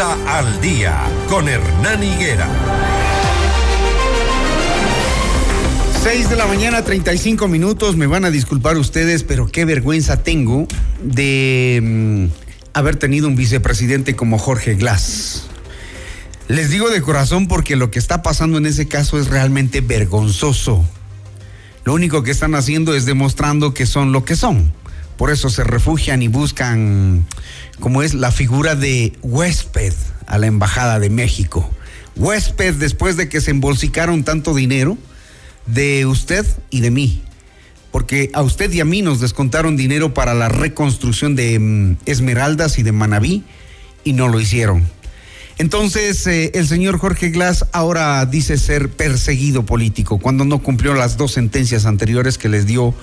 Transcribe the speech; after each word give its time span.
Al 0.00 0.62
día 0.62 0.98
con 1.28 1.46
Hernán 1.46 2.02
Higuera. 2.02 2.48
6 6.02 6.30
de 6.30 6.36
la 6.36 6.46
mañana, 6.46 6.82
35 6.82 7.46
minutos. 7.48 7.96
Me 7.96 8.06
van 8.06 8.24
a 8.24 8.30
disculpar 8.30 8.78
ustedes, 8.78 9.24
pero 9.24 9.48
qué 9.48 9.66
vergüenza 9.66 10.22
tengo 10.22 10.66
de 11.02 11.80
mm, 11.82 12.24
haber 12.72 12.96
tenido 12.96 13.28
un 13.28 13.36
vicepresidente 13.36 14.16
como 14.16 14.38
Jorge 14.38 14.74
Glass. 14.74 15.48
Les 16.48 16.70
digo 16.70 16.88
de 16.88 17.02
corazón 17.02 17.46
porque 17.46 17.76
lo 17.76 17.90
que 17.90 17.98
está 17.98 18.22
pasando 18.22 18.56
en 18.56 18.64
ese 18.64 18.88
caso 18.88 19.18
es 19.18 19.28
realmente 19.28 19.82
vergonzoso. 19.82 20.82
Lo 21.84 21.92
único 21.92 22.22
que 22.22 22.30
están 22.30 22.54
haciendo 22.54 22.94
es 22.94 23.04
demostrando 23.04 23.74
que 23.74 23.84
son 23.84 24.12
lo 24.12 24.24
que 24.24 24.34
son. 24.34 24.72
Por 25.20 25.30
eso 25.30 25.50
se 25.50 25.64
refugian 25.64 26.22
y 26.22 26.28
buscan, 26.28 27.26
como 27.78 28.00
es 28.00 28.14
la 28.14 28.32
figura 28.32 28.74
de 28.74 29.12
huésped 29.20 29.92
a 30.26 30.38
la 30.38 30.46
Embajada 30.46 30.98
de 30.98 31.10
México. 31.10 31.70
Huésped 32.16 32.76
después 32.76 33.18
de 33.18 33.28
que 33.28 33.42
se 33.42 33.50
embolsicaron 33.50 34.24
tanto 34.24 34.54
dinero 34.54 34.96
de 35.66 36.06
usted 36.06 36.46
y 36.70 36.80
de 36.80 36.90
mí. 36.90 37.22
Porque 37.90 38.30
a 38.32 38.40
usted 38.40 38.72
y 38.72 38.80
a 38.80 38.86
mí 38.86 39.02
nos 39.02 39.20
descontaron 39.20 39.76
dinero 39.76 40.14
para 40.14 40.32
la 40.32 40.48
reconstrucción 40.48 41.36
de 41.36 41.58
mm, 41.58 41.96
Esmeraldas 42.06 42.78
y 42.78 42.82
de 42.82 42.92
Manabí 42.92 43.44
y 44.04 44.14
no 44.14 44.26
lo 44.26 44.40
hicieron. 44.40 44.88
Entonces, 45.60 46.26
eh, 46.26 46.52
el 46.54 46.66
señor 46.66 46.98
Jorge 46.98 47.28
Glass 47.28 47.66
ahora 47.72 48.24
dice 48.24 48.56
ser 48.56 48.88
perseguido 48.88 49.66
político 49.66 50.16
cuando 50.16 50.46
no 50.46 50.60
cumplió 50.60 50.94
las 50.94 51.18
dos 51.18 51.32
sentencias 51.32 51.84
anteriores 51.84 52.38
que 52.38 52.48
les 52.48 52.64
dio, 52.64 52.94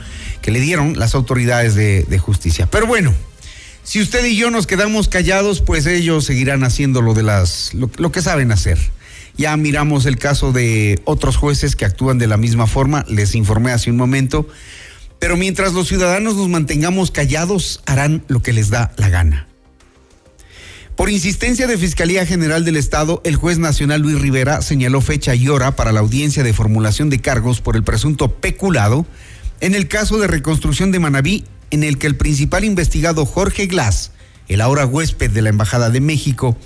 que 0.41 0.49
le 0.49 0.59
dieron 0.59 0.97
las 0.97 1.13
autoridades 1.13 1.75
de, 1.75 2.01
de 2.05 2.17
justicia. 2.17 2.65
Pero 2.65 2.87
bueno, 2.87 3.13
si 3.83 4.01
usted 4.01 4.25
y 4.25 4.35
yo 4.35 4.49
nos 4.49 4.65
quedamos 4.65 5.07
callados, 5.07 5.61
pues 5.61 5.85
ellos 5.85 6.25
seguirán 6.25 6.63
haciendo 6.63 7.03
lo 7.03 7.13
de 7.13 7.21
las, 7.21 7.75
lo, 7.75 7.91
lo 7.97 8.11
que 8.11 8.23
saben 8.23 8.51
hacer. 8.51 8.79
Ya 9.37 9.55
miramos 9.55 10.07
el 10.07 10.17
caso 10.17 10.51
de 10.51 10.99
otros 11.05 11.37
jueces 11.37 11.75
que 11.75 11.85
actúan 11.85 12.17
de 12.17 12.25
la 12.25 12.37
misma 12.37 12.65
forma, 12.65 13.05
les 13.07 13.35
informé 13.35 13.71
hace 13.71 13.91
un 13.91 13.97
momento. 13.97 14.47
Pero 15.19 15.37
mientras 15.37 15.73
los 15.73 15.87
ciudadanos 15.87 16.35
nos 16.35 16.49
mantengamos 16.49 17.11
callados, 17.11 17.83
harán 17.85 18.23
lo 18.27 18.41
que 18.41 18.51
les 18.51 18.71
da 18.71 18.93
la 18.97 19.09
gana. 19.09 19.46
Por 20.97 21.11
insistencia 21.11 21.67
de 21.67 21.77
Fiscalía 21.77 22.25
General 22.25 22.65
del 22.65 22.75
Estado, 22.75 23.21
el 23.23 23.35
juez 23.35 23.59
nacional 23.59 24.01
Luis 24.01 24.19
Rivera 24.19 24.63
señaló 24.63 24.99
fecha 24.99 25.35
y 25.35 25.47
hora 25.47 25.75
para 25.75 25.91
la 25.91 25.99
audiencia 25.99 26.41
de 26.41 26.53
formulación 26.53 27.11
de 27.11 27.21
cargos 27.21 27.61
por 27.61 27.75
el 27.75 27.83
presunto 27.83 28.29
peculado 28.37 29.05
en 29.61 29.75
el 29.75 29.87
caso 29.87 30.17
de 30.17 30.25
reconstrucción 30.25 30.91
de 30.91 30.97
Manabí, 30.97 31.45
en 31.69 31.83
el 31.83 31.99
que 31.99 32.07
el 32.07 32.15
principal 32.15 32.63
investigado 32.63 33.27
Jorge 33.27 33.67
Glass, 33.67 34.11
el 34.47 34.59
ahora 34.59 34.87
huésped 34.87 35.29
de 35.29 35.43
la 35.43 35.49
Embajada 35.49 35.91
de 35.91 36.01
México, 36.01 36.57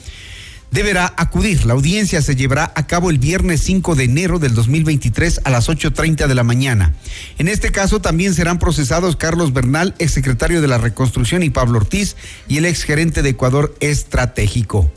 deberá 0.72 1.14
acudir. 1.18 1.66
La 1.66 1.74
audiencia 1.74 2.22
se 2.22 2.36
llevará 2.36 2.72
a 2.76 2.88
cabo 2.88 3.10
el 3.10 3.20
viernes 3.20 3.62
5 3.62 3.96
de 3.96 4.06
enero 4.06 4.40
del 4.40 4.56
2023 4.56 5.42
a 5.44 5.50
las 5.50 5.70
8.30 5.70 6.28
de 6.28 6.36
la 6.36 6.44
mañana. 6.44 6.96
En 7.38 7.48
este 7.48 7.72
caso 7.72 8.00
también 8.00 8.34
serán 8.34 8.58
procesados 8.58 9.18
Carlos 9.18 9.54
Bernal, 9.54 9.94
exsecretario 10.00 10.62
de 10.62 10.68
la 10.68 10.78
Reconstrucción, 10.78 11.44
y 11.44 11.50
Pablo 11.50 11.78
Ortiz, 11.78 12.16
y 12.48 12.58
el 12.58 12.66
exgerente 12.66 13.22
de 13.22 13.30
Ecuador 13.30 13.76
Estratégico. 13.82 14.92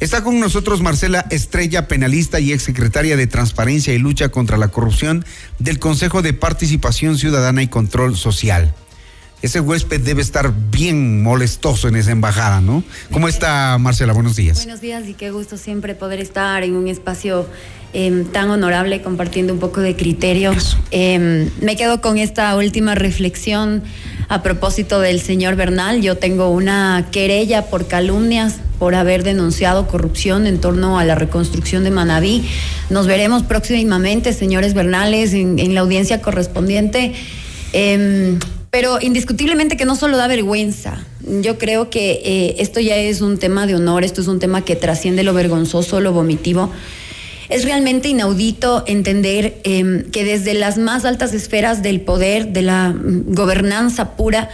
Está 0.00 0.24
con 0.24 0.40
nosotros 0.40 0.80
Marcela 0.80 1.26
Estrella, 1.30 1.86
penalista 1.86 2.40
y 2.40 2.52
exsecretaria 2.52 3.16
de 3.16 3.28
Transparencia 3.28 3.94
y 3.94 3.98
Lucha 3.98 4.30
contra 4.30 4.56
la 4.56 4.68
Corrupción 4.68 5.24
del 5.60 5.78
Consejo 5.78 6.22
de 6.22 6.32
Participación 6.32 7.18
Ciudadana 7.18 7.62
y 7.62 7.68
Control 7.68 8.16
Social 8.16 8.74
ese 9.42 9.58
huésped 9.60 10.00
debe 10.00 10.22
estar 10.22 10.52
bien 10.70 11.22
molestoso 11.22 11.88
en 11.88 11.96
esa 11.96 12.12
embajada, 12.12 12.60
¿no? 12.60 12.84
¿Cómo 13.10 13.26
está 13.26 13.76
Marcela? 13.78 14.12
Buenos 14.12 14.36
días. 14.36 14.58
Buenos 14.58 14.80
días 14.80 15.08
y 15.08 15.14
qué 15.14 15.32
gusto 15.32 15.56
siempre 15.56 15.96
poder 15.96 16.20
estar 16.20 16.62
en 16.62 16.76
un 16.76 16.86
espacio 16.86 17.48
eh, 17.92 18.24
tan 18.32 18.50
honorable 18.50 19.02
compartiendo 19.02 19.52
un 19.52 19.58
poco 19.58 19.80
de 19.80 19.96
criterios. 19.96 20.78
Eh, 20.92 21.50
me 21.60 21.76
quedo 21.76 22.00
con 22.00 22.18
esta 22.18 22.56
última 22.56 22.94
reflexión 22.94 23.82
a 24.28 24.44
propósito 24.44 25.00
del 25.00 25.20
señor 25.20 25.56
Bernal. 25.56 26.00
Yo 26.02 26.16
tengo 26.16 26.48
una 26.50 27.08
querella 27.10 27.66
por 27.66 27.88
calumnias 27.88 28.60
por 28.78 28.94
haber 28.94 29.24
denunciado 29.24 29.88
corrupción 29.88 30.46
en 30.46 30.60
torno 30.60 31.00
a 31.00 31.04
la 31.04 31.16
reconstrucción 31.16 31.82
de 31.82 31.90
Manabí. 31.90 32.48
Nos 32.90 33.08
veremos 33.08 33.42
próximamente, 33.42 34.32
señores 34.32 34.72
Bernales, 34.72 35.34
en, 35.34 35.58
en 35.58 35.74
la 35.74 35.80
audiencia 35.80 36.22
correspondiente. 36.22 37.12
Eh, 37.72 38.38
pero 38.72 38.98
indiscutiblemente 39.02 39.76
que 39.76 39.84
no 39.84 39.96
solo 39.96 40.16
da 40.16 40.26
vergüenza. 40.28 41.04
Yo 41.42 41.58
creo 41.58 41.90
que 41.90 42.22
eh, 42.24 42.54
esto 42.58 42.80
ya 42.80 42.96
es 42.96 43.20
un 43.20 43.36
tema 43.36 43.66
de 43.66 43.74
honor, 43.74 44.02
esto 44.02 44.22
es 44.22 44.28
un 44.28 44.38
tema 44.38 44.64
que 44.64 44.76
trasciende 44.76 45.22
lo 45.24 45.34
vergonzoso, 45.34 46.00
lo 46.00 46.14
vomitivo. 46.14 46.72
Es 47.50 47.66
realmente 47.66 48.08
inaudito 48.08 48.82
entender 48.86 49.60
eh, 49.64 50.06
que 50.10 50.24
desde 50.24 50.54
las 50.54 50.78
más 50.78 51.04
altas 51.04 51.34
esferas 51.34 51.82
del 51.82 52.00
poder, 52.00 52.48
de 52.48 52.62
la 52.62 52.94
mm, 52.94 53.34
gobernanza 53.34 54.16
pura, 54.16 54.48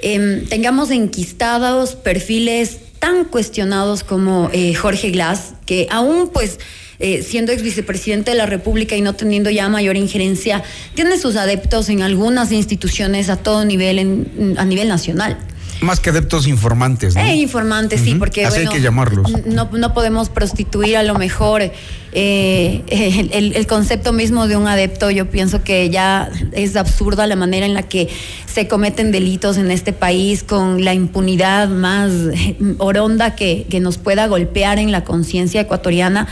eh, 0.00 0.44
tengamos 0.50 0.90
enquistados 0.90 1.94
perfiles 1.94 2.80
tan 2.98 3.24
cuestionados 3.24 4.04
como 4.04 4.50
eh, 4.52 4.74
Jorge 4.74 5.10
Glass, 5.10 5.54
que 5.64 5.86
aún 5.90 6.28
pues 6.28 6.58
eh, 6.98 7.22
siendo 7.22 7.52
ex 7.52 7.62
vicepresidente 7.62 8.30
de 8.30 8.36
la 8.36 8.46
República 8.46 8.96
y 8.96 9.00
no 9.00 9.14
teniendo 9.14 9.50
ya 9.50 9.68
mayor 9.68 9.96
injerencia, 9.96 10.62
tiene 10.94 11.18
sus 11.18 11.36
adeptos 11.36 11.88
en 11.88 12.02
algunas 12.02 12.52
instituciones 12.52 13.28
a 13.28 13.36
todo 13.36 13.64
nivel, 13.64 13.98
en, 13.98 14.54
a 14.58 14.64
nivel 14.64 14.88
nacional. 14.88 15.38
Más 15.80 16.00
que 16.00 16.08
adeptos 16.10 16.46
informantes, 16.46 17.14
¿no? 17.14 17.20
Eh, 17.20 17.36
informantes, 17.36 18.00
sí, 18.00 18.14
porque 18.14 18.46
Así 18.46 18.56
bueno, 18.56 18.70
hay 18.70 18.76
que 18.76 18.82
llamarlos. 18.82 19.30
No, 19.46 19.68
no 19.70 19.92
podemos 19.92 20.30
prostituir 20.30 20.96
a 20.96 21.02
lo 21.02 21.16
mejor 21.16 21.70
eh, 22.12 22.82
el, 23.32 23.54
el 23.54 23.66
concepto 23.66 24.14
mismo 24.14 24.48
de 24.48 24.56
un 24.56 24.66
adepto. 24.68 25.10
Yo 25.10 25.28
pienso 25.28 25.62
que 25.62 25.90
ya 25.90 26.30
es 26.52 26.76
absurda 26.76 27.26
la 27.26 27.36
manera 27.36 27.66
en 27.66 27.74
la 27.74 27.82
que 27.82 28.08
se 28.46 28.68
cometen 28.68 29.12
delitos 29.12 29.58
en 29.58 29.70
este 29.70 29.92
país 29.92 30.42
con 30.42 30.82
la 30.82 30.94
impunidad 30.94 31.68
más 31.68 32.10
oronda 32.78 33.36
que, 33.36 33.66
que 33.68 33.80
nos 33.80 33.98
pueda 33.98 34.26
golpear 34.28 34.78
en 34.78 34.92
la 34.92 35.04
conciencia 35.04 35.60
ecuatoriana. 35.60 36.26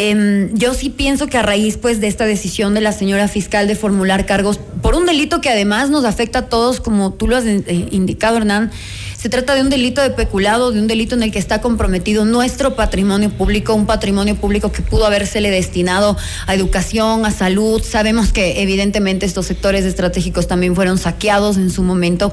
Eh, 0.00 0.48
yo 0.52 0.74
sí 0.74 0.90
pienso 0.90 1.26
que 1.26 1.38
a 1.38 1.42
raíz 1.42 1.76
pues 1.76 2.00
de 2.00 2.06
esta 2.06 2.24
decisión 2.24 2.72
de 2.72 2.80
la 2.80 2.92
señora 2.92 3.26
fiscal 3.26 3.66
de 3.66 3.74
formular 3.74 4.26
cargos 4.26 4.60
por 4.80 4.94
un 4.94 5.06
delito 5.06 5.40
que 5.40 5.48
además 5.48 5.90
nos 5.90 6.04
afecta 6.04 6.38
a 6.38 6.42
todos, 6.42 6.78
como 6.78 7.14
tú 7.14 7.26
lo 7.26 7.36
has 7.36 7.44
eh, 7.44 7.88
indicado, 7.90 8.36
Hernán, 8.36 8.70
se 9.18 9.28
trata 9.28 9.56
de 9.56 9.60
un 9.62 9.70
delito 9.70 10.00
de 10.00 10.10
peculado, 10.10 10.70
de 10.70 10.78
un 10.78 10.86
delito 10.86 11.16
en 11.16 11.24
el 11.24 11.32
que 11.32 11.40
está 11.40 11.60
comprometido 11.60 12.24
nuestro 12.24 12.76
patrimonio 12.76 13.30
público, 13.30 13.74
un 13.74 13.86
patrimonio 13.86 14.36
público 14.36 14.70
que 14.70 14.82
pudo 14.82 15.04
habérsele 15.04 15.50
destinado 15.50 16.16
a 16.46 16.54
educación, 16.54 17.26
a 17.26 17.32
salud. 17.32 17.82
Sabemos 17.82 18.32
que 18.32 18.62
evidentemente 18.62 19.26
estos 19.26 19.46
sectores 19.46 19.84
estratégicos 19.84 20.46
también 20.46 20.76
fueron 20.76 20.98
saqueados 20.98 21.56
en 21.56 21.70
su 21.70 21.82
momento. 21.82 22.32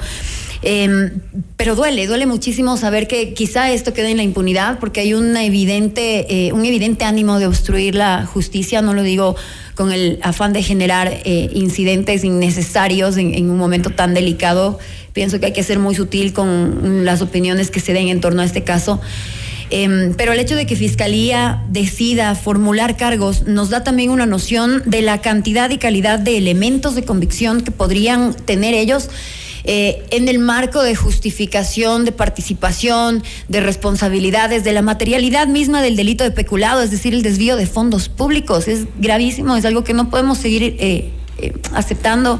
Eh, 0.61 1.11
pero 1.57 1.75
duele, 1.75 2.07
duele 2.07 2.25
muchísimo 2.25 2.77
saber 2.77 3.07
que 3.07 3.33
quizá 3.33 3.71
esto 3.71 3.93
quede 3.93 4.11
en 4.11 4.17
la 4.17 4.23
impunidad 4.23 4.79
porque 4.79 5.01
hay 5.01 5.13
una 5.13 5.43
evidente, 5.43 6.47
eh, 6.47 6.53
un 6.53 6.66
evidente 6.66 7.05
ánimo 7.05 7.39
de 7.39 7.47
obstruir 7.47 7.95
la 7.95 8.25
justicia, 8.25 8.81
no 8.81 8.94
lo 8.94 9.03
digo 9.03 9.35
con 9.75 9.91
el 9.91 10.19
afán 10.21 10.53
de 10.53 10.63
generar 10.63 11.21
eh, 11.25 11.49
incidentes 11.53 12.23
innecesarios 12.23 13.17
en, 13.17 13.49
un 13.49 13.57
momento 13.57 13.89
tan 13.89 14.13
delicado. 14.13 14.79
Pienso 15.13 15.39
que 15.39 15.47
hay 15.47 15.53
que 15.53 15.63
ser 15.63 15.79
muy 15.79 15.95
sutil 15.95 16.33
con 16.33 17.05
las 17.05 17.21
opiniones 17.21 17.71
que 17.71 17.79
se 17.79 17.94
den 17.94 18.07
en 18.07 18.21
torno 18.21 18.41
a 18.41 18.45
este 18.45 18.63
caso. 18.63 19.01
Eh, 19.71 20.13
pero 20.17 20.33
el 20.33 20.39
hecho 20.39 20.55
de 20.55 20.65
que 20.65 20.75
Fiscalía 20.75 21.63
decida 21.69 22.35
formular 22.35 22.97
cargos 22.97 23.47
nos 23.47 23.69
da 23.69 23.83
también 23.83 24.11
una 24.11 24.25
noción 24.25 24.83
de 24.85 25.01
la 25.01 25.21
cantidad 25.21 25.69
y 25.69 25.77
calidad 25.77 26.19
de 26.19 26.38
elementos 26.38 26.95
de 26.95 27.03
convicción 27.03 27.61
que 27.61 27.71
podrían 27.71 28.33
tener 28.33 28.73
ellos 28.73 29.09
eh, 29.65 30.05
en 30.11 30.27
el 30.27 30.39
marco 30.39 30.81
de 30.83 30.95
justificación, 30.95 32.05
de 32.05 32.11
participación, 32.11 33.23
de 33.47 33.59
responsabilidades, 33.59 34.63
de 34.63 34.73
la 34.73 34.81
materialidad 34.81 35.47
misma 35.47 35.81
del 35.81 35.95
delito 35.95 36.23
de 36.23 36.31
peculado, 36.31 36.81
es 36.81 36.91
decir, 36.91 37.13
el 37.13 37.23
desvío 37.23 37.56
de 37.56 37.65
fondos 37.65 38.09
públicos. 38.09 38.67
Es 38.67 38.85
gravísimo, 39.00 39.56
es 39.56 39.65
algo 39.65 39.83
que 39.83 39.94
no 39.94 40.09
podemos 40.09 40.38
seguir 40.38 40.63
eh, 40.79 41.12
eh, 41.38 41.53
aceptando. 41.73 42.39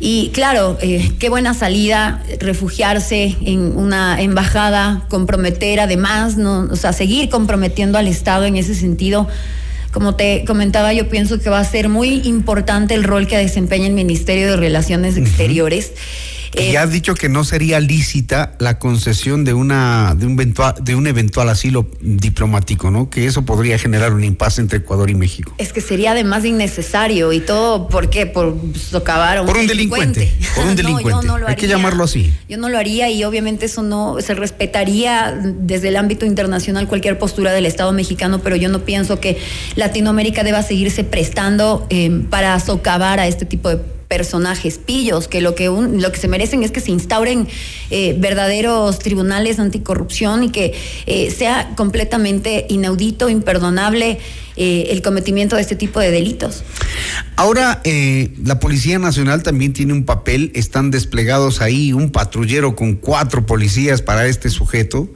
Y 0.00 0.30
claro, 0.32 0.78
eh, 0.80 1.10
qué 1.18 1.28
buena 1.28 1.54
salida 1.54 2.22
refugiarse 2.38 3.36
en 3.44 3.76
una 3.76 4.20
embajada, 4.20 5.06
comprometer 5.08 5.80
además, 5.80 6.36
¿no? 6.36 6.68
o 6.70 6.76
sea, 6.76 6.92
seguir 6.92 7.28
comprometiendo 7.28 7.98
al 7.98 8.06
Estado 8.06 8.44
en 8.44 8.56
ese 8.56 8.76
sentido. 8.76 9.26
Como 9.92 10.14
te 10.14 10.44
comentaba, 10.46 10.92
yo 10.92 11.08
pienso 11.08 11.40
que 11.40 11.50
va 11.50 11.58
a 11.58 11.64
ser 11.64 11.88
muy 11.88 12.20
importante 12.24 12.94
el 12.94 13.02
rol 13.02 13.26
que 13.26 13.36
desempeña 13.36 13.88
el 13.88 13.94
Ministerio 13.94 14.50
de 14.50 14.56
Relaciones 14.56 15.16
Exteriores. 15.16 15.92
Que 16.50 16.72
ya 16.72 16.82
has 16.82 16.90
dicho 16.90 17.14
que 17.14 17.28
no 17.28 17.44
sería 17.44 17.80
lícita 17.80 18.54
la 18.58 18.78
concesión 18.78 19.44
de 19.44 19.54
una 19.54 20.14
de 20.16 20.26
un 20.26 20.32
eventual, 20.32 20.74
de 20.80 20.94
un 20.94 21.06
eventual 21.06 21.48
asilo 21.48 21.88
diplomático, 22.00 22.90
¿no? 22.90 23.10
Que 23.10 23.26
eso 23.26 23.44
podría 23.44 23.78
generar 23.78 24.12
un 24.12 24.24
impasse 24.24 24.60
entre 24.60 24.78
Ecuador 24.78 25.10
y 25.10 25.14
México. 25.14 25.54
Es 25.58 25.72
que 25.72 25.80
sería 25.80 26.12
además 26.12 26.44
innecesario 26.44 27.32
y 27.32 27.40
todo, 27.40 27.88
¿por 27.88 28.10
qué? 28.10 28.26
Por 28.26 28.56
socavar 28.74 29.38
a 29.38 29.40
un 29.42 29.46
Por 29.46 29.56
un 29.56 29.66
delincuente. 29.66 30.32
Por 30.54 30.66
un 30.66 30.76
delincuente. 30.76 30.98
No, 31.08 31.22
yo 31.22 31.28
no 31.28 31.38
lo 31.38 31.48
Hay 31.48 31.56
que 31.56 31.68
llamarlo 31.68 32.04
así. 32.04 32.32
Yo 32.48 32.58
no 32.58 32.68
lo 32.68 32.76
haría 32.76 33.10
y 33.10 33.24
obviamente 33.24 33.66
eso 33.66 33.82
no 33.82 34.20
se 34.20 34.34
respetaría 34.34 35.32
desde 35.32 35.88
el 35.88 35.96
ámbito 35.96 36.26
internacional 36.26 36.86
cualquier 36.86 37.18
postura 37.18 37.52
del 37.52 37.66
Estado 37.66 37.92
mexicano, 37.92 38.40
pero 38.40 38.56
yo 38.56 38.68
no 38.68 38.80
pienso 38.84 39.20
que 39.20 39.38
Latinoamérica 39.76 40.44
deba 40.44 40.62
seguirse 40.62 41.04
prestando 41.04 41.86
eh, 41.90 42.24
para 42.30 42.58
socavar 42.60 43.20
a 43.20 43.26
este 43.26 43.46
tipo 43.46 43.68
de 43.68 43.78
personajes 44.08 44.78
pillos 44.78 45.28
que 45.28 45.40
lo 45.42 45.54
que 45.54 45.68
un- 45.68 46.00
lo 46.00 46.10
que 46.10 46.18
se 46.18 46.28
merecen 46.28 46.62
es 46.62 46.70
que 46.70 46.80
se 46.80 46.90
instauren 46.90 47.46
eh, 47.90 48.16
verdaderos 48.18 48.98
tribunales 48.98 49.58
anticorrupción 49.58 50.42
y 50.44 50.50
que 50.50 50.72
eh, 51.06 51.30
sea 51.30 51.74
completamente 51.76 52.66
inaudito, 52.70 53.28
imperdonable 53.28 54.18
eh, 54.56 54.88
el 54.90 55.02
cometimiento 55.02 55.56
de 55.56 55.62
este 55.62 55.76
tipo 55.76 56.00
de 56.00 56.10
delitos. 56.10 56.64
Ahora, 57.36 57.80
la 58.42 58.58
Policía 58.58 58.98
Nacional 58.98 59.44
también 59.44 59.72
tiene 59.72 59.92
un 59.92 60.04
papel, 60.04 60.50
están 60.54 60.90
desplegados 60.90 61.60
ahí 61.60 61.92
un 61.92 62.10
patrullero 62.10 62.74
con 62.74 62.94
cuatro 62.96 63.46
policías 63.46 64.02
para 64.02 64.26
este 64.26 64.50
sujeto 64.50 65.08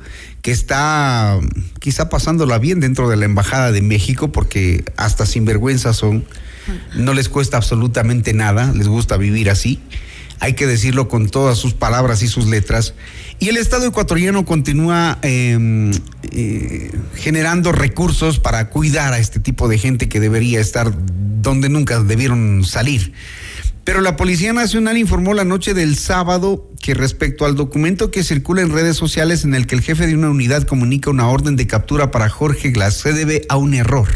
que 0.42 0.52
está 0.52 1.40
quizá 1.80 2.08
pasándola 2.08 2.58
bien 2.58 2.78
dentro 2.78 3.08
de 3.08 3.16
la 3.16 3.24
Embajada 3.24 3.72
de 3.72 3.80
México 3.82 4.30
porque 4.30 4.84
hasta 4.96 5.26
sinvergüenza 5.26 5.92
son, 5.92 6.24
no 6.94 7.14
les 7.14 7.28
cuesta 7.28 7.56
absolutamente 7.56 8.32
nada, 8.32 8.72
les 8.72 8.88
gusta 8.88 9.16
vivir 9.16 9.50
así. 9.50 9.80
Hay 10.40 10.54
que 10.54 10.66
decirlo 10.66 11.06
con 11.06 11.28
todas 11.28 11.56
sus 11.56 11.72
palabras 11.72 12.22
y 12.22 12.28
sus 12.28 12.46
letras. 12.46 12.94
Y 13.38 13.48
el 13.48 13.56
Estado 13.56 13.86
ecuatoriano 13.86 14.44
continúa 14.44 15.18
eh, 15.22 15.92
eh, 16.32 16.90
generando 17.14 17.70
recursos 17.70 18.40
para 18.40 18.68
cuidar 18.68 19.12
a 19.12 19.18
este 19.18 19.38
tipo 19.38 19.68
de 19.68 19.78
gente 19.78 20.08
que 20.08 20.18
debería 20.18 20.60
estar 20.60 20.92
donde 21.42 21.68
nunca 21.68 22.02
debieron 22.02 22.64
salir. 22.64 23.12
Pero 23.84 24.00
la 24.00 24.16
Policía 24.16 24.52
Nacional 24.52 24.96
informó 24.96 25.34
la 25.34 25.44
noche 25.44 25.74
del 25.74 25.96
sábado 25.96 26.71
que 26.82 26.94
respecto 26.94 27.46
al 27.46 27.54
documento 27.54 28.10
que 28.10 28.24
circula 28.24 28.60
en 28.60 28.70
redes 28.70 28.96
sociales 28.96 29.44
en 29.44 29.54
el 29.54 29.66
que 29.68 29.76
el 29.76 29.82
jefe 29.82 30.06
de 30.06 30.14
una 30.16 30.28
unidad 30.28 30.64
comunica 30.64 31.10
una 31.10 31.28
orden 31.28 31.54
de 31.56 31.66
captura 31.68 32.10
para 32.10 32.28
Jorge 32.28 32.70
Glass 32.72 32.94
se 32.94 33.12
debe 33.12 33.46
a 33.48 33.56
un 33.56 33.72
error. 33.72 34.08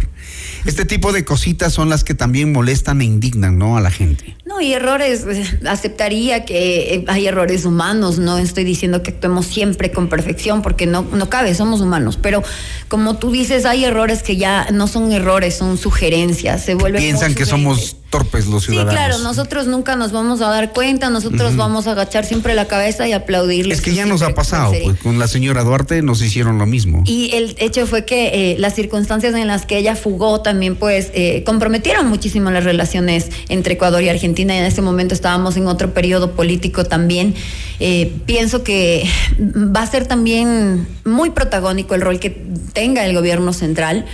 Este 0.65 0.85
tipo 0.85 1.13
de 1.13 1.25
cositas 1.25 1.73
son 1.73 1.89
las 1.89 2.03
que 2.03 2.15
también 2.15 2.53
molestan 2.53 3.01
e 3.01 3.05
indignan, 3.05 3.57
¿no? 3.57 3.77
A 3.77 3.81
la 3.81 3.93
gente. 3.93 4.37
No, 4.45 4.61
y 4.61 4.73
errores, 4.73 5.25
eh, 5.29 5.61
aceptaría 5.69 6.45
que 6.45 6.95
eh, 6.95 7.05
hay 7.07 7.29
errores 7.29 7.65
humanos, 7.65 8.19
no 8.19 8.37
estoy 8.39 8.65
diciendo 8.65 9.01
que 9.05 9.12
actuemos 9.12 9.47
siempre 9.47 9.93
con 9.93 10.09
perfección, 10.09 10.62
porque 10.62 10.87
no, 10.87 11.03
no 11.03 11.31
cabe, 11.31 11.55
somos 11.55 11.81
humanos, 11.81 12.19
pero 12.21 12.43
como 12.89 13.17
tú 13.17 13.31
dices, 13.31 13.65
hay 13.65 13.85
errores 13.85 14.25
que 14.25 14.37
ya 14.37 14.67
no 14.73 14.89
son 14.89 15.12
errores, 15.12 15.55
son 15.57 15.79
sugerencias, 15.79 16.65
se 16.65 16.75
vuelven... 16.75 17.01
Piensan 17.01 17.35
que 17.37 17.47
somos 17.47 17.97
torpes 18.11 18.47
los 18.47 18.65
Sí, 18.65 18.73
ciudadanos. 18.73 18.95
claro, 18.95 19.19
nosotros 19.19 19.67
nunca 19.69 19.95
nos 19.95 20.11
vamos 20.11 20.41
a 20.41 20.49
dar 20.49 20.73
cuenta, 20.73 21.11
nosotros 21.11 21.57
vamos 21.57 21.87
a 21.87 21.93
agachar 21.93 22.25
siempre 22.25 22.55
la 22.56 22.67
cabeza 22.67 23.06
y 23.06 23.12
aplaudirles. 23.12 23.79
Es 23.79 23.85
que 23.85 23.94
ya 23.94 24.06
nos 24.06 24.23
ha 24.23 24.35
pasado, 24.35 24.73
pues 24.82 24.99
con 24.99 25.19
la 25.19 25.29
señora 25.29 25.62
Duarte 25.62 26.03
nos 26.03 26.23
hicieron 26.23 26.58
lo 26.58 26.67
mismo. 26.67 27.03
Y 27.06 27.31
el 27.35 27.55
hecho 27.58 27.87
fue 27.87 28.05
que 28.05 28.53
eh, 28.53 28.56
las 28.58 28.75
circunstancias 28.75 29.35
en 29.35 29.47
las 29.47 29.67
que 29.67 29.79
ella 29.79 29.94
fugó 29.94 30.41
también 30.41 30.76
pues 30.76 31.11
eh, 31.14 31.43
comprometieron 31.44 32.08
muchísimo 32.08 32.50
las 32.50 32.64
relaciones 32.64 33.31
entre 33.49 33.75
Ecuador 33.75 34.03
y 34.03 34.08
Argentina 34.08 34.55
y 34.55 34.58
en 34.58 34.64
ese 34.64 34.82
momento 34.82 35.14
estábamos 35.14 35.56
en 35.56 35.67
otro 35.67 35.94
periodo 35.94 36.32
político 36.32 36.85
también. 36.85 37.35
Eh, 37.79 38.12
pienso 38.26 38.64
que 38.64 39.09
va 39.38 39.82
a 39.82 39.87
ser 39.87 40.06
también 40.06 40.87
muy 41.05 41.31
protagónico 41.31 41.94
el 41.94 42.00
rol 42.00 42.19
que 42.19 42.31
tenga 42.73 43.05
el 43.05 43.14
gobierno 43.14 43.52
central. 43.52 44.06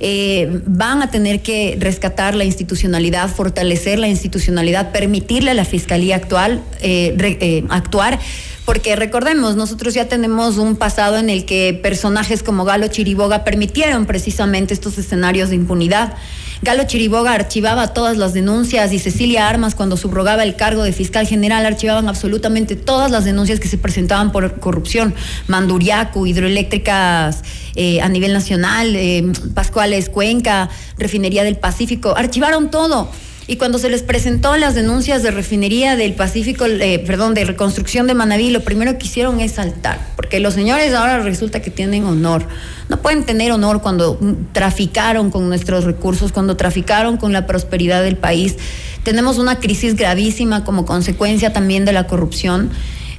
Eh, 0.00 0.60
van 0.66 1.02
a 1.02 1.10
tener 1.10 1.40
que 1.42 1.76
rescatar 1.80 2.36
la 2.36 2.44
institucionalidad, 2.44 3.28
fortalecer 3.28 3.98
la 3.98 4.06
institucionalidad, 4.08 4.92
permitirle 4.92 5.50
a 5.50 5.54
la 5.54 5.64
fiscalía 5.64 6.14
actual 6.16 6.62
eh, 6.80 7.14
re- 7.16 7.38
eh, 7.40 7.64
actuar, 7.68 8.20
porque 8.68 8.96
recordemos, 8.96 9.56
nosotros 9.56 9.94
ya 9.94 10.08
tenemos 10.08 10.58
un 10.58 10.76
pasado 10.76 11.16
en 11.16 11.30
el 11.30 11.46
que 11.46 11.72
personajes 11.82 12.42
como 12.42 12.66
Galo 12.66 12.88
Chiriboga 12.88 13.42
permitieron 13.42 14.04
precisamente 14.04 14.74
estos 14.74 14.98
escenarios 14.98 15.48
de 15.48 15.54
impunidad. 15.54 16.12
Galo 16.60 16.84
Chiriboga 16.84 17.32
archivaba 17.32 17.94
todas 17.94 18.18
las 18.18 18.34
denuncias 18.34 18.92
y 18.92 18.98
Cecilia 18.98 19.48
Armas, 19.48 19.74
cuando 19.74 19.96
subrogaba 19.96 20.42
el 20.42 20.54
cargo 20.54 20.82
de 20.82 20.92
fiscal 20.92 21.26
general, 21.26 21.64
archivaban 21.64 22.10
absolutamente 22.10 22.76
todas 22.76 23.10
las 23.10 23.24
denuncias 23.24 23.58
que 23.58 23.68
se 23.68 23.78
presentaban 23.78 24.32
por 24.32 24.60
corrupción. 24.60 25.14
Manduriaco, 25.46 26.26
hidroeléctricas 26.26 27.44
eh, 27.74 28.02
a 28.02 28.08
nivel 28.10 28.34
nacional, 28.34 28.94
eh, 28.94 29.32
Pascuales 29.54 30.10
Cuenca, 30.10 30.68
Refinería 30.98 31.42
del 31.42 31.56
Pacífico, 31.56 32.14
archivaron 32.14 32.70
todo. 32.70 33.08
Y 33.50 33.56
cuando 33.56 33.78
se 33.78 33.88
les 33.88 34.02
presentó 34.02 34.58
las 34.58 34.74
denuncias 34.74 35.22
de 35.22 35.30
refinería 35.30 35.96
del 35.96 36.12
Pacífico, 36.12 36.66
eh, 36.66 37.02
perdón, 37.06 37.32
de 37.32 37.46
reconstrucción 37.46 38.06
de 38.06 38.12
Manaví, 38.12 38.50
lo 38.50 38.60
primero 38.60 38.98
que 38.98 39.06
hicieron 39.06 39.40
es 39.40 39.52
saltar, 39.52 39.98
porque 40.16 40.38
los 40.38 40.52
señores 40.52 40.92
ahora 40.92 41.20
resulta 41.20 41.62
que 41.62 41.70
tienen 41.70 42.04
honor. 42.04 42.46
No 42.90 43.00
pueden 43.00 43.24
tener 43.24 43.50
honor 43.50 43.80
cuando 43.80 44.20
traficaron 44.52 45.30
con 45.30 45.48
nuestros 45.48 45.84
recursos, 45.84 46.30
cuando 46.30 46.58
traficaron 46.58 47.16
con 47.16 47.32
la 47.32 47.46
prosperidad 47.46 48.02
del 48.02 48.18
país. 48.18 48.56
Tenemos 49.02 49.38
una 49.38 49.58
crisis 49.60 49.96
gravísima 49.96 50.62
como 50.62 50.84
consecuencia 50.84 51.50
también 51.50 51.86
de 51.86 51.92
la 51.92 52.06
corrupción. 52.06 52.68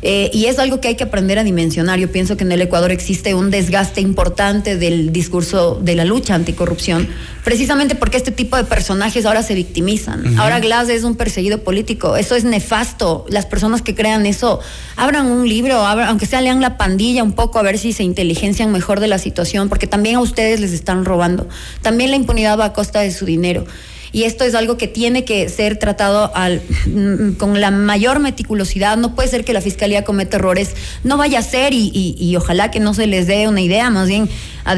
Eh, 0.01 0.31
y 0.33 0.45
es 0.45 0.59
algo 0.59 0.79
que 0.79 0.87
hay 0.87 0.95
que 0.95 1.03
aprender 1.03 1.37
a 1.39 1.43
dimensionar. 1.43 1.99
Yo 1.99 2.09
pienso 2.09 2.37
que 2.37 2.45
en 2.45 2.51
el 2.53 2.61
Ecuador 2.61 2.89
existe 2.91 3.33
un 3.33 3.51
desgaste 3.51 3.99
importante 3.99 4.77
del 4.77 5.11
discurso 5.11 5.77
de 5.81 5.95
la 5.95 6.05
lucha 6.05 6.35
anticorrupción, 6.35 7.09
precisamente 7.43 7.95
porque 7.95 8.15
este 8.15 8.31
tipo 8.31 8.55
de 8.55 8.63
personajes 8.63 9.25
ahora 9.25 9.43
se 9.43 9.55
victimizan. 9.55 10.37
Ahora 10.39 10.59
Glass 10.61 10.87
es 10.89 11.03
un 11.03 11.15
perseguido 11.15 11.63
político. 11.63 12.15
Eso 12.15 12.35
es 12.35 12.45
nefasto. 12.45 13.25
Las 13.29 13.45
personas 13.45 13.81
que 13.81 13.93
crean 13.93 14.25
eso, 14.25 14.61
abran 14.95 15.25
un 15.25 15.49
libro, 15.49 15.85
abran- 15.85 16.07
aunque 16.07 16.25
sea 16.25 16.39
lean 16.39 16.61
la 16.61 16.77
pandilla 16.77 17.21
un 17.23 17.33
poco, 17.33 17.59
a 17.59 17.61
ver 17.61 17.77
si 17.77 17.91
se 17.91 18.03
inteligencian 18.03 18.71
mejor 18.71 19.01
de 19.01 19.07
la 19.07 19.17
situación, 19.17 19.67
porque 19.67 19.87
también 19.87 20.15
a 20.15 20.21
ustedes 20.21 20.61
les 20.61 20.71
están 20.71 21.03
robando. 21.03 21.47
También 21.81 22.09
la 22.11 22.15
impunidad 22.15 22.57
va 22.57 22.65
a 22.65 22.73
costa 22.73 23.01
de 23.01 23.11
su 23.11 23.25
dinero. 23.25 23.65
Y 24.11 24.23
esto 24.23 24.43
es 24.43 24.55
algo 24.55 24.77
que 24.77 24.87
tiene 24.87 25.23
que 25.25 25.49
ser 25.49 25.77
tratado 25.77 26.31
al, 26.35 26.61
mm, 26.87 27.33
con 27.33 27.59
la 27.61 27.71
mayor 27.71 28.19
meticulosidad. 28.19 28.97
No 28.97 29.15
puede 29.15 29.29
ser 29.29 29.45
que 29.45 29.53
la 29.53 29.61
fiscalía 29.61 30.03
cometa 30.03 30.37
errores. 30.37 30.71
No 31.03 31.17
vaya 31.17 31.39
a 31.39 31.43
ser 31.43 31.73
y, 31.73 31.91
y- 31.93 32.15
y 32.19 32.35
ojalá 32.35 32.71
que 32.71 32.79
no 32.79 32.93
se 32.93 33.07
les 33.07 33.27
dé 33.27 33.47
una 33.47 33.61
idea. 33.61 33.89
Más 33.89 34.07
bien, 34.07 34.29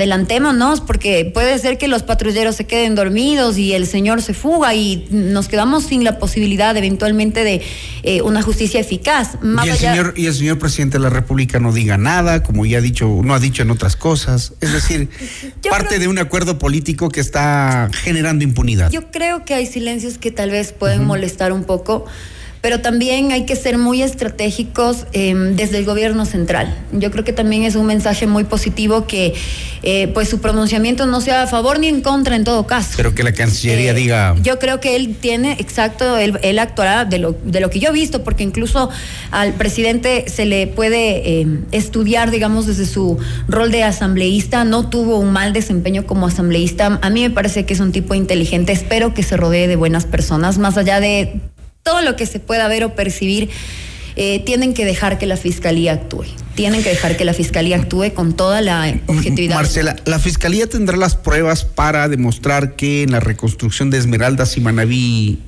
adelantémonos 0.01 0.81
porque 0.81 1.29
puede 1.33 1.57
ser 1.59 1.77
que 1.77 1.87
los 1.87 2.03
patrulleros 2.03 2.55
se 2.55 2.65
queden 2.65 2.95
dormidos 2.95 3.57
y 3.57 3.73
el 3.73 3.85
señor 3.87 4.21
se 4.21 4.33
fuga 4.33 4.73
y 4.73 5.05
nos 5.11 5.47
quedamos 5.47 5.83
sin 5.85 6.03
la 6.03 6.17
posibilidad 6.17 6.75
eventualmente 6.75 7.43
de 7.43 7.61
eh, 8.03 8.21
una 8.21 8.41
justicia 8.41 8.79
eficaz. 8.79 9.41
Más 9.41 9.65
y 9.65 9.69
el 9.69 9.75
allá- 9.75 9.91
señor 9.91 10.13
y 10.17 10.25
el 10.25 10.33
señor 10.33 10.59
presidente 10.59 10.97
de 10.97 11.03
la 11.03 11.09
República 11.09 11.59
no 11.59 11.71
diga 11.73 11.97
nada, 11.97 12.41
como 12.43 12.65
ya 12.65 12.79
ha 12.79 12.81
dicho, 12.81 13.21
no 13.23 13.33
ha 13.33 13.39
dicho 13.39 13.61
en 13.61 13.71
otras 13.71 13.95
cosas. 13.95 14.53
Es 14.61 14.73
decir, 14.73 15.09
parte 15.69 15.87
creo- 15.89 15.99
de 15.99 16.07
un 16.07 16.17
acuerdo 16.19 16.57
político 16.57 17.09
que 17.09 17.19
está 17.19 17.89
generando 18.03 18.43
impunidad. 18.43 18.89
Yo 18.91 19.11
creo 19.11 19.20
que 19.45 19.53
hay 19.53 19.65
silencios 19.67 20.17
que 20.17 20.31
tal 20.31 20.49
vez 20.49 20.73
pueden 20.73 21.05
molestar 21.05 21.53
un 21.53 21.63
poco, 21.63 22.05
pero 22.61 22.79
también 22.79 23.31
hay 23.31 23.45
que 23.45 23.55
ser 23.55 23.77
muy 23.77 24.01
estratégicos 24.03 25.05
eh, 25.13 25.33
desde 25.55 25.79
el 25.79 25.85
gobierno 25.85 26.25
central. 26.25 26.75
Yo 26.91 27.09
creo 27.11 27.23
que 27.23 27.33
también 27.33 27.63
es 27.63 27.75
un 27.75 27.87
mensaje 27.87 28.27
muy 28.27 28.43
positivo 28.43 29.07
que 29.07 29.33
eh, 29.83 30.09
pues 30.13 30.29
su 30.29 30.39
pronunciamiento 30.41 31.07
no 31.07 31.21
sea 31.21 31.43
a 31.43 31.47
favor 31.47 31.79
ni 31.79 31.87
en 31.87 32.01
contra 32.01 32.35
en 32.35 32.43
todo 32.43 32.67
caso. 32.67 32.91
Pero 32.97 33.15
que 33.15 33.23
la 33.23 33.33
Cancillería 33.33 33.91
Eh, 33.91 33.95
diga. 33.95 34.35
Yo 34.43 34.59
creo 34.59 34.79
que 34.79 34.95
él 34.95 35.15
tiene, 35.19 35.53
exacto, 35.53 36.17
él, 36.17 36.39
él 36.43 36.59
actuará 36.59 37.05
de 37.05 37.17
lo, 37.17 37.35
de 37.43 37.59
lo 37.61 37.71
que 37.71 37.79
yo 37.79 37.89
he 37.89 37.93
visto, 37.93 38.23
porque 38.23 38.43
incluso 38.43 38.89
al 39.31 39.53
presidente 39.53 40.25
se 40.27 40.45
le 40.45 40.67
puede 40.67 41.41
eh, 41.41 41.47
estudiar, 41.71 42.29
digamos, 42.29 42.67
desde 42.67 42.85
su 42.85 43.17
rol 43.47 43.71
de 43.71 43.83
asambleísta. 43.83 44.63
No 44.65 44.87
tuvo 44.89 45.17
un 45.17 45.31
mal 45.31 45.51
desempeño 45.51 46.05
como 46.05 46.27
asambleísta. 46.27 46.99
A 47.01 47.09
mí 47.09 47.23
me 47.23 47.31
parece 47.31 47.65
que 47.65 47.73
es 47.73 47.79
un 47.79 47.91
tipo 47.91 48.13
inteligente. 48.13 48.71
Espero 48.71 49.15
que 49.15 49.23
se 49.23 49.35
rodee 49.35 49.67
de 49.67 49.75
buenas 49.75 50.05
personas, 50.05 50.59
más 50.59 50.77
allá 50.77 50.99
de 50.99 51.41
todo 51.83 52.01
lo 52.01 52.15
que 52.15 52.25
se 52.25 52.39
pueda 52.39 52.67
ver 52.67 52.83
o 52.83 52.95
percibir. 52.95 53.49
eh, 54.17 54.43
tienen 54.45 54.73
que 54.73 54.83
dejar 54.83 55.17
que 55.17 55.25
la 55.25 55.37
fiscalía 55.37 55.93
actúe. 55.93 56.25
Tienen 56.55 56.83
que 56.83 56.89
dejar 56.89 57.15
que 57.15 57.23
la 57.23 57.33
fiscalía 57.33 57.77
actúe 57.77 58.13
con 58.13 58.33
toda 58.35 58.59
la 58.59 58.93
objetividad. 59.07 59.55
Marcela, 59.55 59.95
la 60.03 60.19
fiscalía 60.19 60.67
tendrá 60.67 60.97
las 60.97 61.15
pruebas 61.15 61.63
para 61.63 62.09
demostrar 62.09 62.75
que 62.75 63.03
en 63.03 63.11
la 63.11 63.21
reconstrucción 63.21 63.89
de 63.89 63.99
Esmeraldas 63.99 64.57
y 64.57 64.61
Manaví 64.61 65.39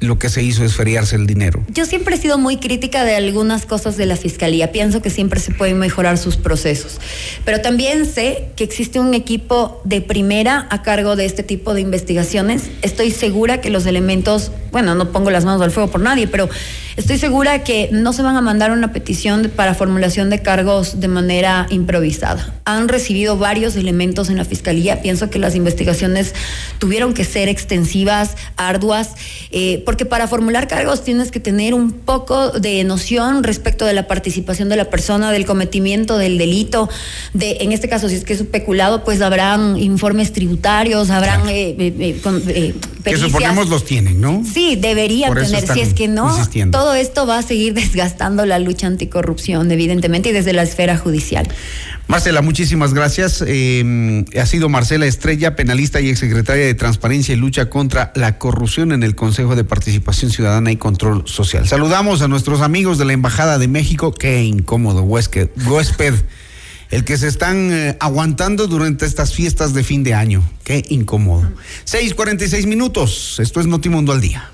lo 0.00 0.18
que 0.18 0.30
se 0.30 0.42
hizo 0.42 0.64
es 0.64 0.74
feriarse 0.74 1.16
el 1.16 1.26
dinero. 1.26 1.62
Yo 1.68 1.84
siempre 1.84 2.16
he 2.16 2.18
sido 2.18 2.38
muy 2.38 2.56
crítica 2.56 3.04
de 3.04 3.14
algunas 3.16 3.66
cosas 3.66 3.96
de 3.96 4.06
la 4.06 4.16
fiscalía. 4.16 4.72
Pienso 4.72 5.02
que 5.02 5.10
siempre 5.10 5.40
se 5.40 5.52
pueden 5.52 5.78
mejorar 5.78 6.16
sus 6.16 6.36
procesos. 6.36 6.98
Pero 7.44 7.60
también 7.60 8.06
sé 8.06 8.48
que 8.56 8.64
existe 8.64 8.98
un 8.98 9.12
equipo 9.12 9.80
de 9.84 10.00
primera 10.00 10.66
a 10.70 10.82
cargo 10.82 11.16
de 11.16 11.26
este 11.26 11.42
tipo 11.42 11.74
de 11.74 11.82
investigaciones. 11.82 12.70
Estoy 12.80 13.10
segura 13.10 13.60
que 13.60 13.68
los 13.68 13.84
elementos, 13.84 14.52
bueno, 14.72 14.94
no 14.94 15.12
pongo 15.12 15.30
las 15.30 15.44
manos 15.44 15.60
al 15.60 15.70
fuego 15.70 15.90
por 15.90 16.00
nadie, 16.00 16.26
pero 16.26 16.48
estoy 16.96 17.18
segura 17.18 17.62
que 17.62 17.90
no 17.92 18.14
se 18.14 18.22
van 18.22 18.36
a 18.36 18.40
mandar 18.40 18.70
una 18.70 18.92
petición 18.92 19.50
para 19.54 19.74
formulación 19.74 20.30
de 20.30 20.40
cargos 20.40 21.00
de 21.00 21.08
manera 21.08 21.66
improvisada. 21.68 22.54
Han 22.64 22.88
recibido 22.88 23.36
varios 23.36 23.76
elementos 23.76 24.30
en 24.30 24.38
la 24.38 24.46
fiscalía. 24.46 25.02
Pienso 25.02 25.28
que 25.28 25.38
las 25.38 25.54
investigaciones 25.54 26.34
tuvieron 26.78 27.12
que 27.12 27.24
ser 27.24 27.48
extensivas, 27.48 28.36
arduas, 28.56 29.10
eh, 29.50 29.82
porque 29.90 30.06
para 30.06 30.28
formular 30.28 30.68
cargos 30.68 31.02
tienes 31.02 31.32
que 31.32 31.40
tener 31.40 31.74
un 31.74 31.90
poco 31.90 32.52
de 32.52 32.84
noción 32.84 33.42
respecto 33.42 33.84
de 33.84 33.92
la 33.92 34.06
participación 34.06 34.68
de 34.68 34.76
la 34.76 34.84
persona, 34.84 35.32
del 35.32 35.44
cometimiento 35.44 36.16
del 36.16 36.38
delito, 36.38 36.88
de, 37.34 37.56
en 37.62 37.72
este 37.72 37.88
caso, 37.88 38.08
si 38.08 38.14
es 38.14 38.22
que 38.22 38.34
es 38.34 38.44
peculado, 38.44 39.02
pues 39.02 39.20
habrán 39.20 39.76
informes 39.76 40.32
tributarios, 40.32 41.10
habrán 41.10 41.48
eh, 41.48 41.74
eh, 41.76 42.20
eh, 42.46 42.74
Que 43.02 43.16
suponemos 43.16 43.68
los 43.68 43.84
tienen, 43.84 44.20
¿no? 44.20 44.44
Sí, 44.44 44.76
deberían 44.76 45.34
tener. 45.34 45.66
Si 45.66 45.80
es 45.80 45.92
que 45.92 46.06
no, 46.06 46.38
todo 46.70 46.94
esto 46.94 47.26
va 47.26 47.38
a 47.38 47.42
seguir 47.42 47.74
desgastando 47.74 48.46
la 48.46 48.60
lucha 48.60 48.86
anticorrupción, 48.86 49.72
evidentemente, 49.72 50.28
y 50.28 50.32
desde 50.32 50.52
la 50.52 50.62
esfera 50.62 50.98
judicial. 50.98 51.48
Marcela, 52.06 52.42
muchísimas 52.42 52.94
gracias. 52.94 53.42
ha 53.42 54.46
sido 54.46 54.68
Marcela 54.68 55.06
Estrella, 55.06 55.56
penalista 55.56 56.00
y 56.00 56.10
exsecretaria 56.10 56.66
de 56.66 56.74
Transparencia 56.74 57.34
y 57.34 57.36
Lucha 57.36 57.68
contra 57.68 58.12
la 58.14 58.38
Corrupción 58.38 58.92
en 58.92 59.02
el 59.02 59.16
Consejo 59.16 59.56
de 59.56 59.64
Participación 59.80 60.30
Ciudadana 60.30 60.70
y 60.72 60.76
Control 60.76 61.22
Social. 61.24 61.66
Saludamos 61.66 62.20
a 62.20 62.28
nuestros 62.28 62.60
amigos 62.60 62.98
de 62.98 63.06
la 63.06 63.14
Embajada 63.14 63.56
de 63.56 63.66
México. 63.66 64.12
Qué 64.12 64.42
incómodo 64.42 65.00
huésped, 65.04 65.48
huésped 65.66 66.12
el 66.90 67.04
que 67.06 67.16
se 67.16 67.28
están 67.28 67.72
eh, 67.72 67.96
aguantando 67.98 68.66
durante 68.66 69.06
estas 69.06 69.32
fiestas 69.32 69.72
de 69.72 69.82
fin 69.82 70.04
de 70.04 70.12
año. 70.12 70.46
Qué 70.64 70.84
incómodo. 70.90 71.50
6:46 71.86 72.66
minutos. 72.66 73.38
Esto 73.40 73.58
es 73.60 73.66
Notimundo 73.66 74.12
al 74.12 74.20
día. 74.20 74.50